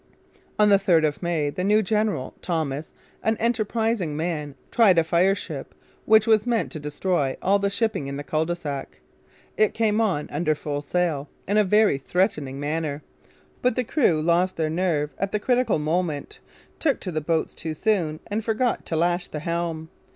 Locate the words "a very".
11.59-11.99